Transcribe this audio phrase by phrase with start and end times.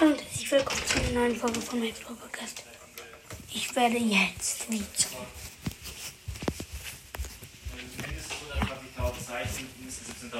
[0.00, 2.64] Hallo und herzlich willkommen zu einer neuen Folge von Max Podcast.
[3.52, 4.82] Ich werde jetzt wieder.
[7.98, 8.32] mindestens
[8.96, 10.32] 120.000 Zeichen, mindestens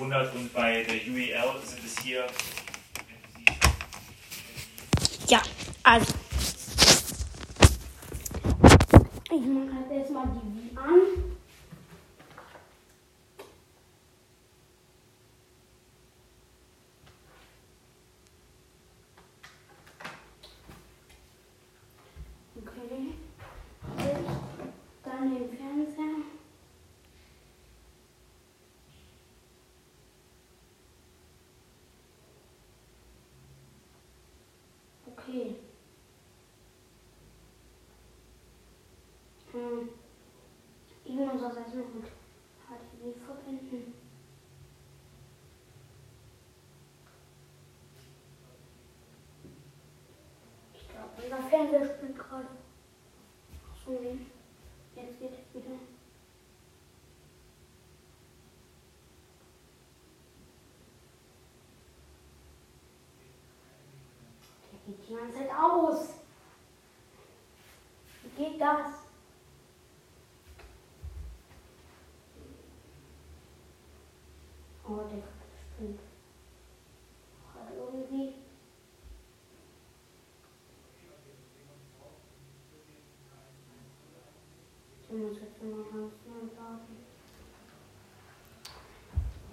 [0.00, 2.26] 17.500 und bei der UEL sind es hier.
[5.28, 5.42] Ja,
[5.82, 6.14] also.
[9.24, 11.36] Ich mache jetzt erstmal die Wii an.
[22.58, 23.14] Okay.
[23.98, 26.22] Jetzt dann den Fernseher.
[35.06, 35.56] Okay.
[39.52, 39.88] Hm.
[41.04, 42.06] Ich muss das erstmal mit
[42.66, 43.94] HDMI verbinden.
[50.74, 52.46] Ich glaube, unser Fernseher spielt gerade.
[53.72, 54.18] Ach so, nee.
[54.96, 55.76] Jetzt geht es wieder.
[64.72, 66.14] Der geht die ganze Zeit aus.
[68.22, 68.92] Wie geht das?
[74.88, 75.22] Oh, der
[75.74, 76.00] spinnt.
[77.52, 78.34] Hat irgendwie.
[85.02, 86.96] Ich muss jetzt mal ganz neu laden.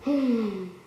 [0.04, 0.83] Hm.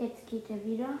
[0.00, 0.96] Jetzt geht er wieder.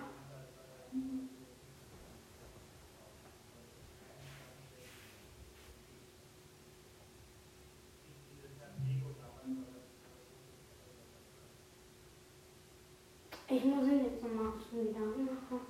[13.50, 15.60] Ich muss ihn jetzt nochmal wieder anmachen.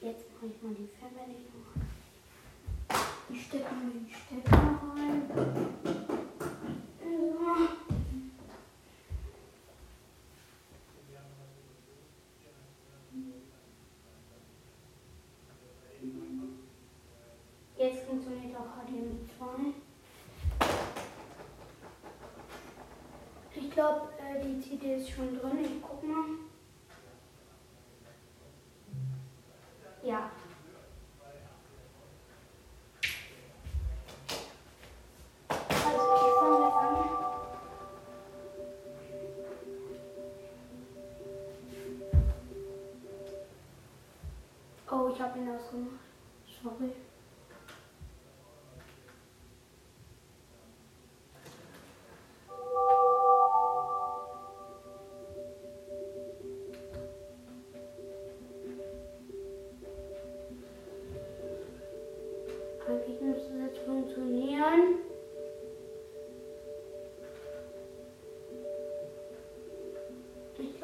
[0.00, 1.66] Jetzt mache ich mal die Fernbedienung.
[3.28, 5.22] Ich stecke mir den Stecker rein.
[5.30, 5.36] So.
[17.78, 19.46] Jetzt funktioniert auch HDMI 2.
[23.54, 25.58] Ich glaube, äh, die CD ist schon drin.
[25.62, 26.24] Ich guck mal.
[30.02, 30.30] Ja.
[35.48, 36.02] Also.
[44.90, 46.00] Oh, ich habe ihn ausgemacht.
[46.62, 46.92] Sorry.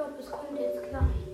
[0.08, 1.27] Glaube, es kommt jetzt gleich.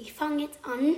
[0.00, 0.96] Ich fange jetzt an.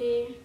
[0.00, 0.40] Okay.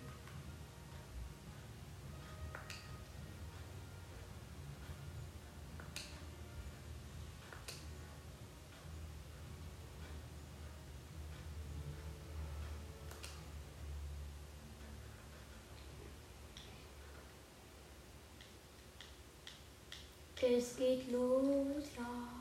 [20.47, 22.34] Es geht los, ja.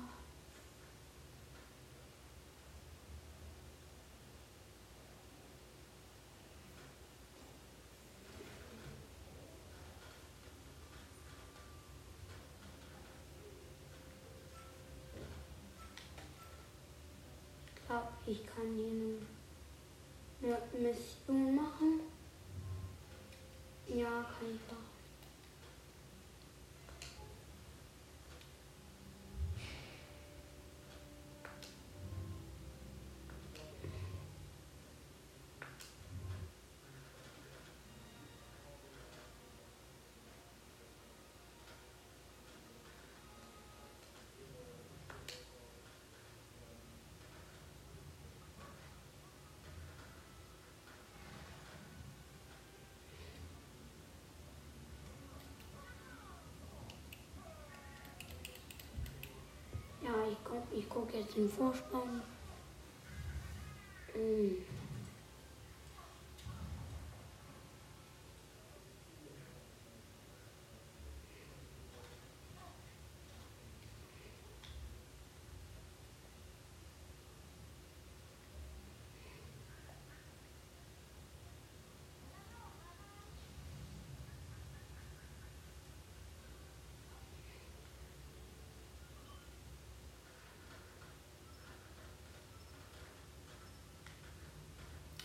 [17.95, 19.21] Ich glaube, ich kann hier
[20.41, 22.01] nur eine Mission machen.
[23.87, 24.84] Ja, kann ich doch.
[60.35, 62.23] Ich guck, ich guck jetzt den Vorspann.
[64.15, 64.65] Mm.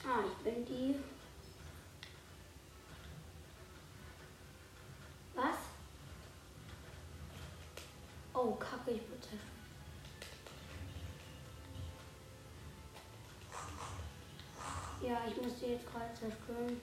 [0.09, 0.95] Ah, ich bin die.
[5.35, 5.57] Was?
[8.41, 9.41] Oh, kacke, ich bin zerstört.
[15.01, 16.79] Ja, ich muss die jetzt gerade zerstören.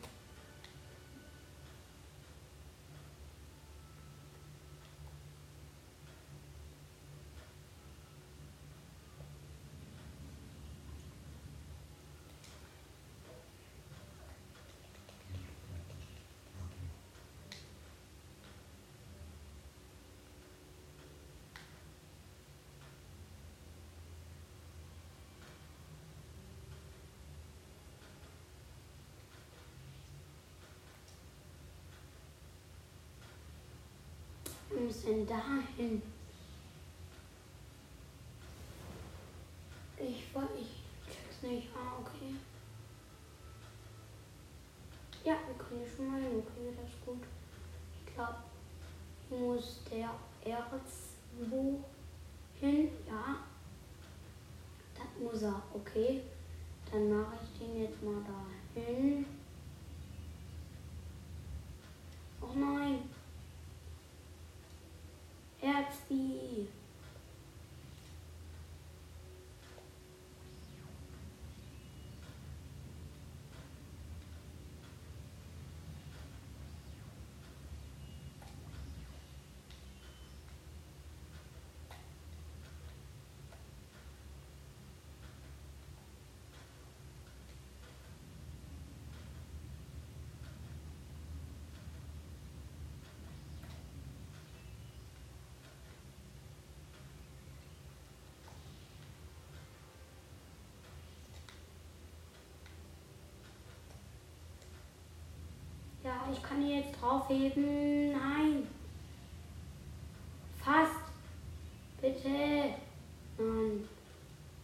[34.69, 36.01] Wir müssen dahin.
[39.99, 41.69] Ich war, ich check's nicht.
[41.75, 42.35] Ah, okay.
[45.25, 46.39] Ja, wir können hier schon mal hin.
[46.39, 47.23] Okay, das ist gut.
[47.99, 48.37] Ich glaube,
[49.29, 51.17] hier muss der Erz
[51.51, 51.83] wo
[52.61, 52.89] hin.
[53.09, 53.39] Ja.
[54.95, 55.63] Das muss er.
[55.75, 56.23] Okay.
[56.93, 59.27] Dann mache ich den jetzt mal dahin.
[62.41, 63.16] Oh nein.
[65.87, 66.67] happy
[106.33, 108.13] ich kann hier jetzt draufheben.
[108.13, 108.67] Nein.
[110.59, 110.93] Fast.
[112.01, 112.75] Bitte.
[113.39, 113.89] Nein.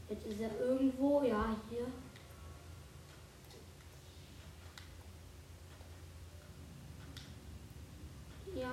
[0.08, 1.22] Jetzt ist er irgendwo.
[1.22, 1.86] Ja, hier.
[8.54, 8.62] Ja.
[8.62, 8.70] Ja.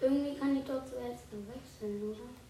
[0.00, 2.41] Irgendwie kann ich dort zuerst wechseln, oder?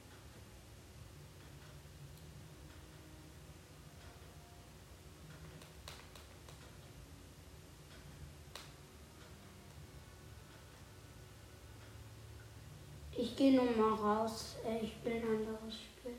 [13.33, 14.57] Ich gehe noch mal raus.
[14.63, 16.13] Äh, Ich will ein anderes Spiel.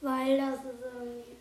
[0.00, 1.40] Weil das ist irgendwie.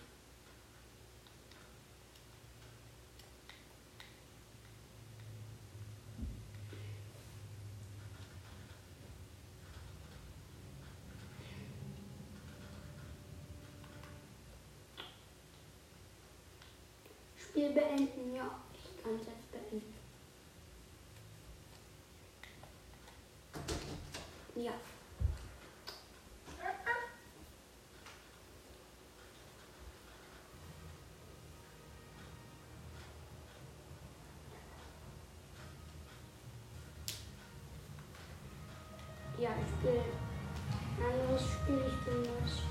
[17.50, 18.60] Spiel beenden, ja.
[18.74, 19.94] Ich kann es jetzt beenden.
[24.56, 24.74] Ja.
[39.39, 40.01] Ja, ich will
[40.98, 42.68] ein anderes Spiel, ich will ein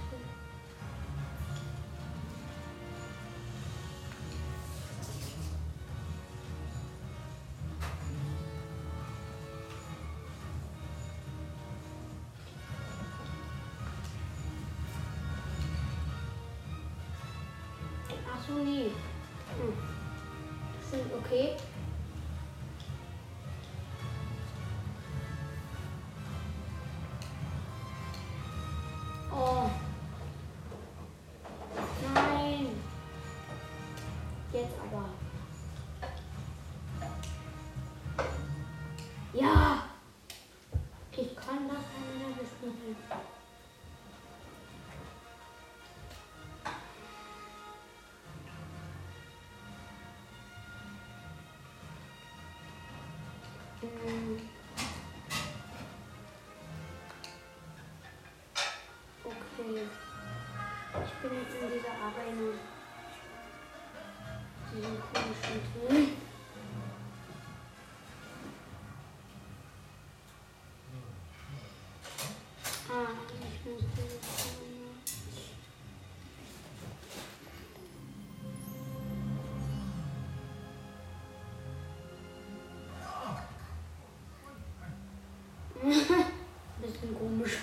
[21.30, 21.67] okay.
[53.80, 53.88] Okay.
[61.04, 62.48] Ich bin jetzt in dieser Arena.
[64.74, 65.97] Diesen komischen Ton.
[87.00, 87.58] Bisschen komisch.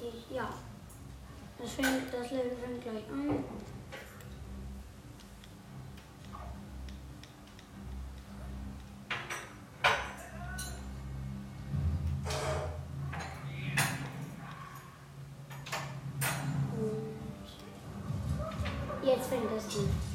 [0.00, 0.63] Ich, ja.
[1.64, 3.42] Das, fängt, das Level fängt gleich an.
[19.02, 20.13] Jetzt fängt das an.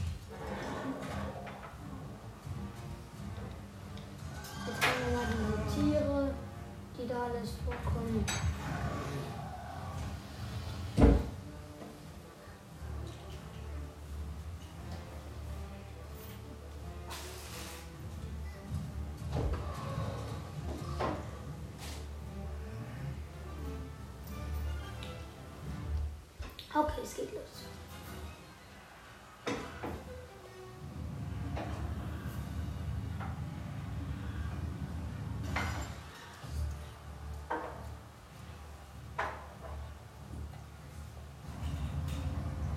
[26.79, 27.43] Okay, es geht los.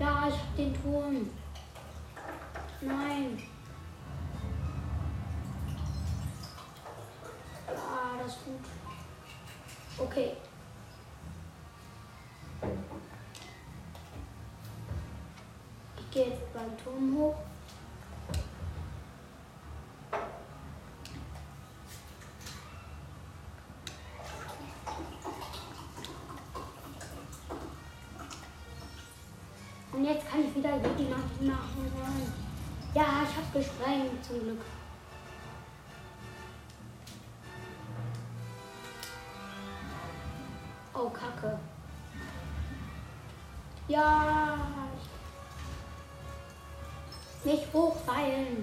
[0.00, 1.41] Ja, ich hab den Turm.
[16.12, 17.37] Gehe jetzt beim Turm hoch.
[29.92, 31.92] Und jetzt kann ich wieder Jedi machen.
[32.95, 34.61] Ja, ich habe gesprengt zum Glück.
[40.95, 41.59] Oh, Kacke.
[43.88, 44.31] Ja.
[48.32, 48.62] Yeah.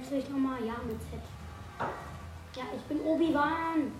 [0.00, 0.64] schreib's nicht nochmal?
[0.64, 1.20] Ja, mit Z.
[2.56, 3.92] Ja, ich bin Obi-Wan.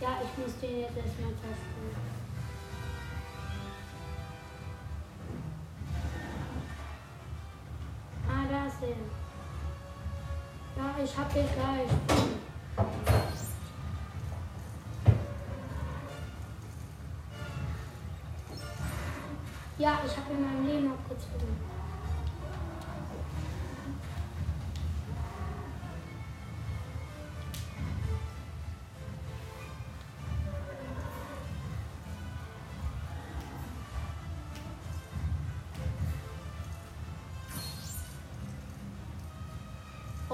[0.00, 2.09] Ja, ich muss den jetzt erstmal testen.
[11.10, 11.90] Ich hab den gleich.
[19.78, 21.08] Ja, ich habe in meinem Leben noch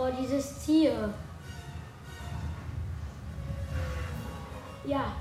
[0.07, 1.13] Oh, dieses Tier.
[4.85, 5.13] Ja.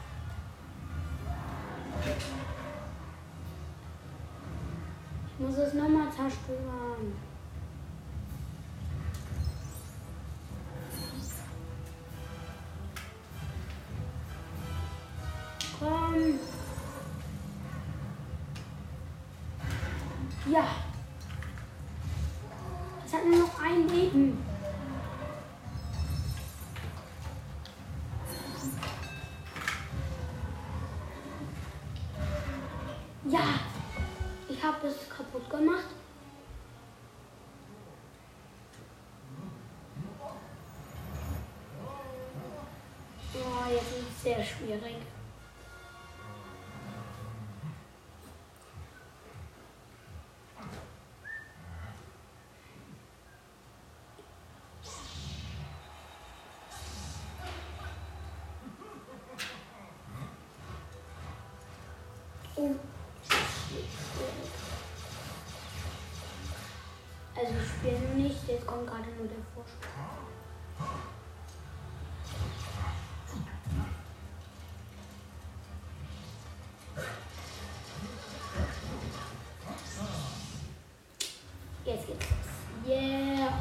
[5.28, 7.16] Ich muss es nochmal zerstören.
[15.80, 16.40] Komm.
[20.52, 20.85] Ja.
[44.46, 44.96] Schwierig.
[67.38, 70.45] Also ich noch nicht, jetzt kommt gerade nur der Vorsprung.
[81.86, 82.88] Jetzt geht's los.
[82.88, 83.54] Yeah!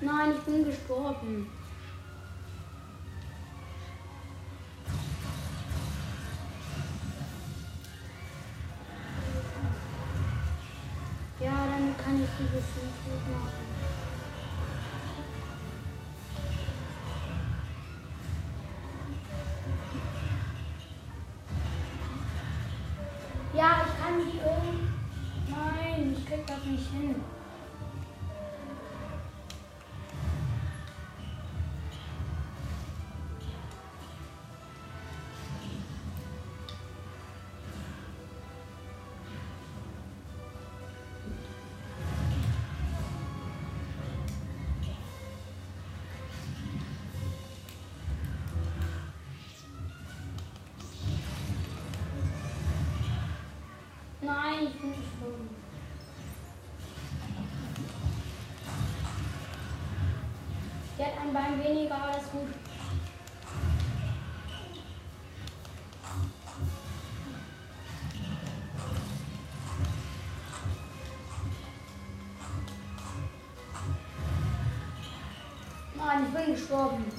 [0.00, 1.59] Nein, ich bin gestorben.
[26.40, 27.14] Ich das nicht hin.
[54.22, 55.59] Nein, ich bin.
[61.20, 62.48] Ein Bein weniger, alles gut.
[75.96, 77.09] Nein, ich bin gestorben.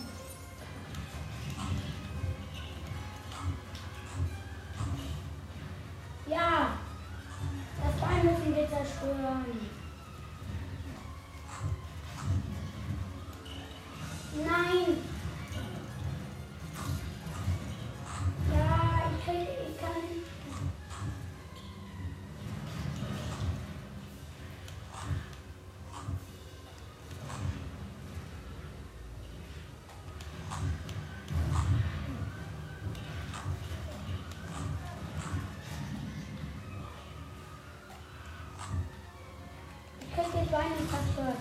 [40.80, 41.38] Nicht zerstört.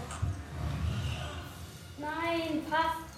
[1.99, 3.11] Nein, fast.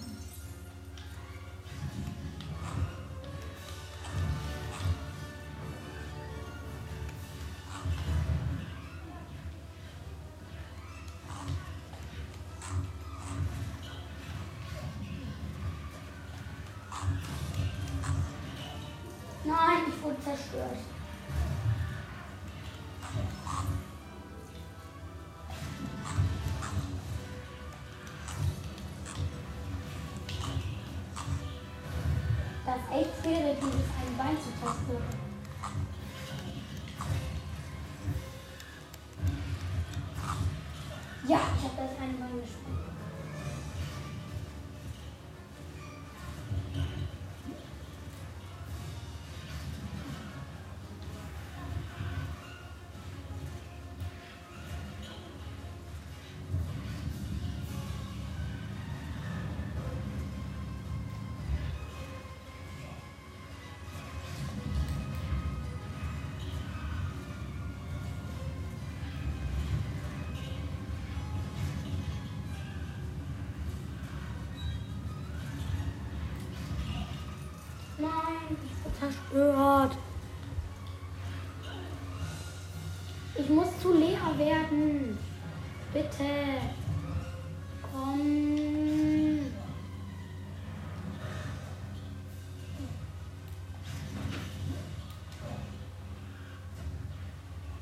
[19.45, 20.92] Nein, ich wurde zerstört.
[79.03, 79.97] Zerstört.
[83.35, 85.17] Ich muss zu Lea werden.
[85.93, 86.29] Bitte.
[87.91, 89.39] Komm.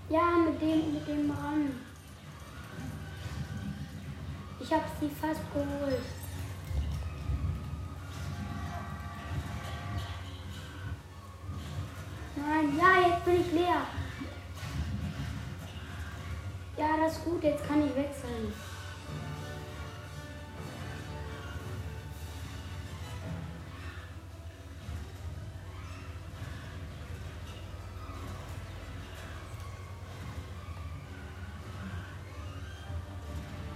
[0.10, 1.72] Ja, mit dem, mit dem Mann.
[4.60, 6.21] Ich habe sie fast geholt.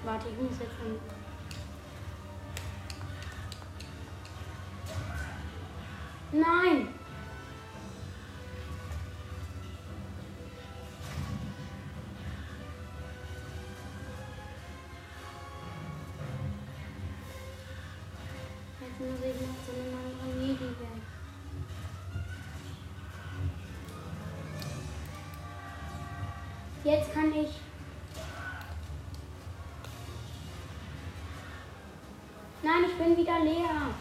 [0.06, 1.00] Warte, ich muss jetzt an.
[6.32, 6.85] Nein!
[33.46, 33.94] Leer.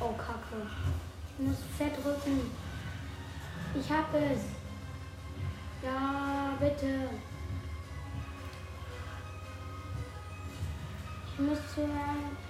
[0.00, 0.66] Oh, Kacke.
[1.38, 2.50] Ich muss verdrücken.
[3.78, 4.40] Ich hab es.
[5.84, 7.10] Ja, bitte.
[11.26, 12.47] Ich muss zu einem.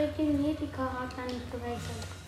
[0.00, 2.19] Krieg den Yeti-Charakter nicht gewechselt.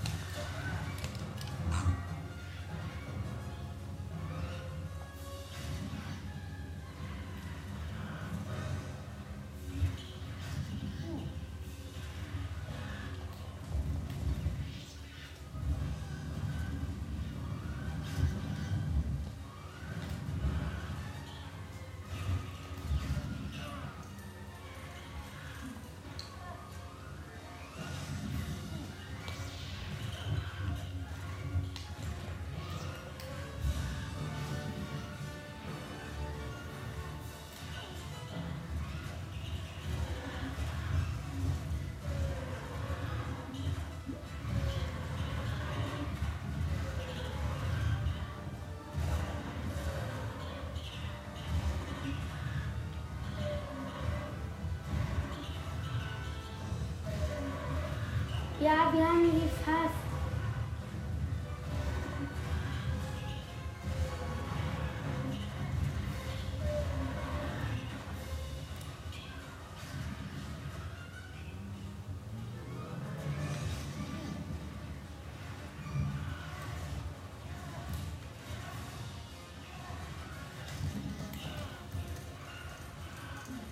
[58.62, 59.92] Ja, wir haben ihn fast.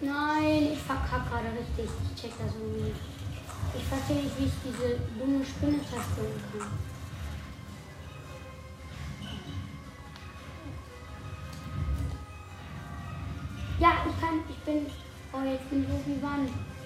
[0.00, 1.88] Nein, ich verkack gerade richtig.
[2.12, 3.20] Ich check das irgendwie.
[3.77, 6.68] Ich verstehe nicht, wie ich diese dumme Spinne zerstören kann.
[13.79, 14.87] Ja, ich kann, ich bin,
[15.33, 16.44] oh, jetzt bin ich irgendwie wann.
[16.44, 16.80] Nein.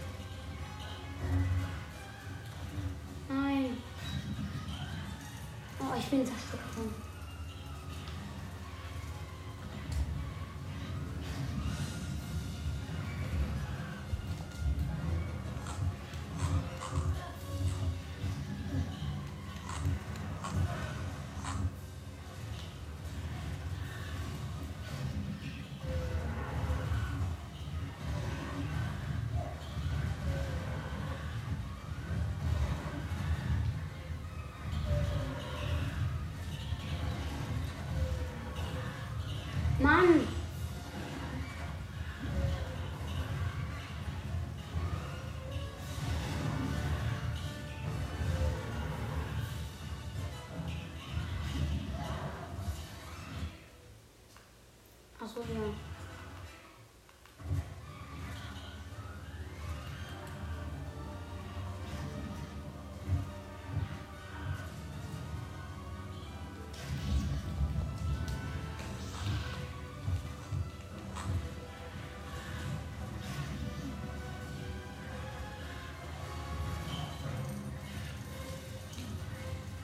[55.25, 55.73] Achso, ja.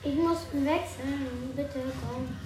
[0.03, 2.40] Ich muss wechseln, bitte komm.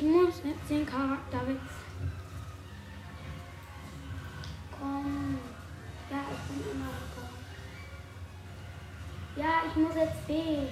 [0.00, 2.12] Ich muss jetzt den Charakter wechseln.
[4.78, 5.38] Komm.
[6.08, 7.34] Ja, ich bin immer gekommen.
[9.34, 10.68] Ja, ich muss jetzt B.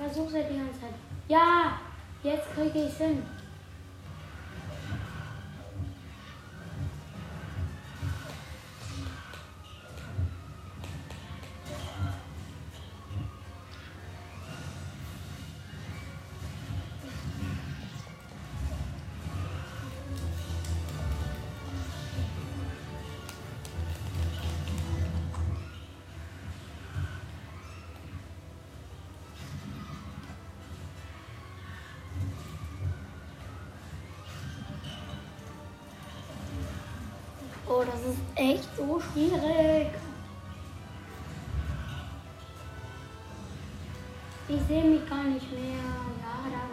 [0.00, 0.94] Ich versuche die ganze Zeit.
[1.26, 1.72] Ja,
[2.22, 3.20] jetzt kriege ich hin.
[37.84, 39.88] Das ist echt so schwierig.
[44.48, 45.78] Ich sehe mich gar nicht mehr.
[46.20, 46.68] Ja, da.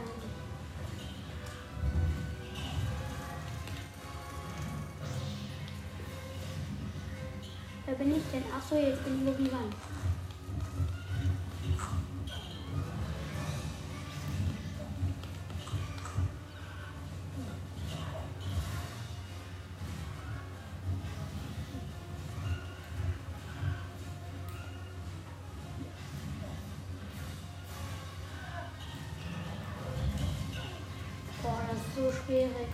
[7.85, 8.43] Wer bin ich denn?
[8.57, 9.84] Achso, jetzt bin ich irgendwann.
[31.95, 32.67] So schwierig.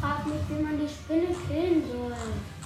[0.00, 2.59] Frag mich, wie man die Spinne killen soll.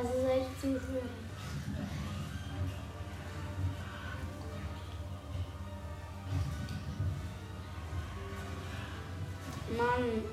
[0.00, 1.02] Das ist echt zu schwierig.
[9.76, 10.24] Mann.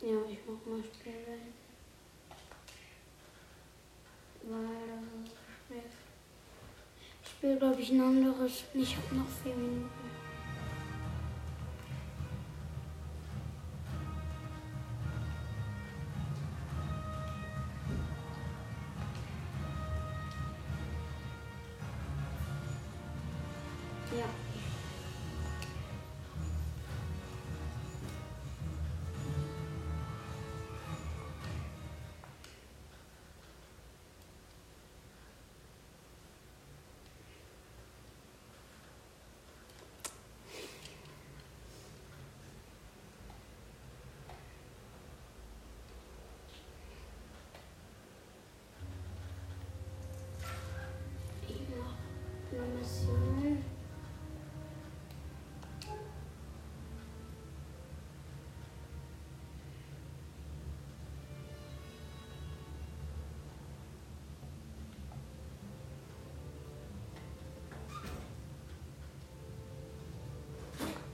[0.00, 1.40] Ja, ich mach mal Spielwelt.
[4.42, 5.36] Weil das ist
[5.68, 5.82] schwer.
[7.22, 8.64] Ich spiele, glaube ich, ein anderes.
[8.74, 10.03] Ich habe noch vier Minuten.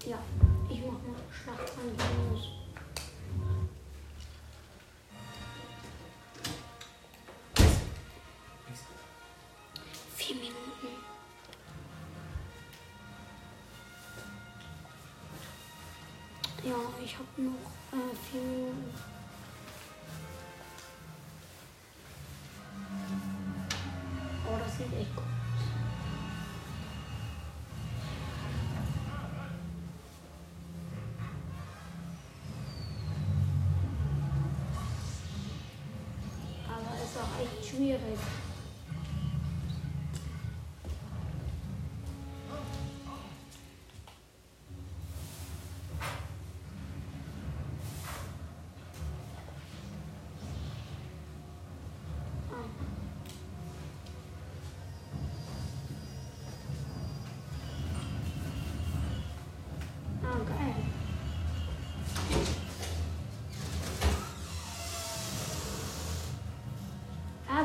[0.06, 0.18] Ja,
[0.68, 1.96] ich mach mal Schlacht an.
[10.16, 11.09] Vier Minuten.
[16.62, 17.52] Ja, ich habe noch
[17.92, 18.92] äh, Minuten.
[24.46, 25.24] Oh, das sieht echt gut.
[36.68, 38.18] Aber ist auch echt schwierig.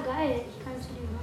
[0.06, 0.46] Geil.
[0.48, 1.15] Ich kann zu dem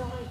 [0.00, 0.29] Thank you.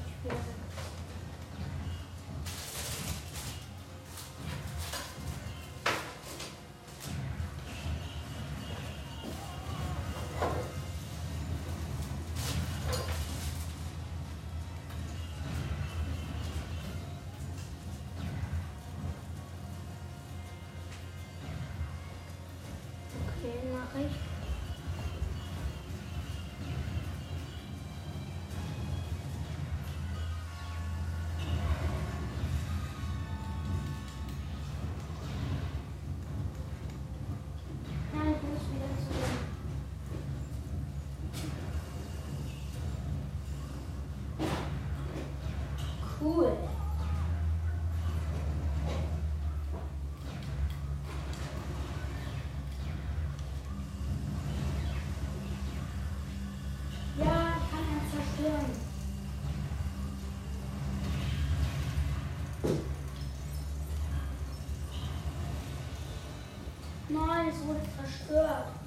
[67.28, 68.79] Nein, es wurde zerstört.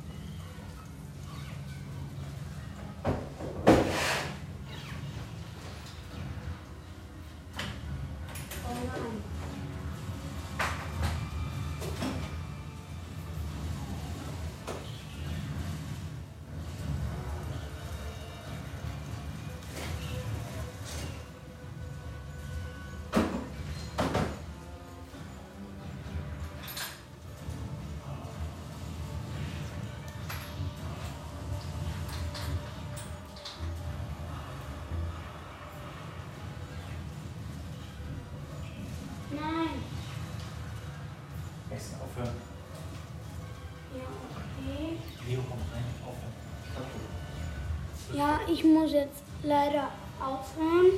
[48.49, 49.91] Ich muss jetzt leider
[50.21, 50.93] aufhören.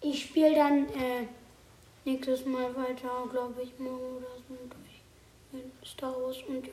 [0.00, 1.26] Ich spiele dann äh,
[2.04, 4.94] nächstes Mal weiter, glaube ich, morgen oder so durch
[5.52, 6.68] mit Star Wars und